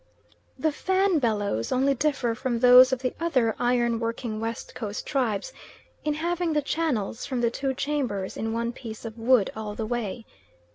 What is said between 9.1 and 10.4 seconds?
wood all the way.